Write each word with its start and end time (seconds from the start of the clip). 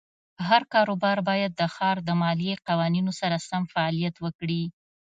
هر 0.47 0.61
کاروبار 0.73 1.17
باید 1.29 1.51
د 1.55 1.61
ښار 1.73 1.97
د 2.07 2.09
مالیې 2.21 2.55
قوانینو 2.67 3.11
سره 3.21 3.37
سم 3.49 3.63
فعالیت 3.73 4.15
وکړي. 4.19 4.63